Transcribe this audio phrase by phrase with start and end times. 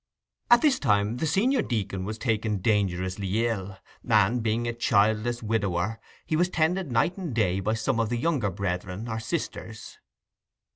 [0.49, 3.77] At this time the senior deacon was taken dangerously ill,
[4.09, 8.17] and, being a childless widower, he was tended night and day by some of the
[8.17, 9.99] younger brethren or sisters.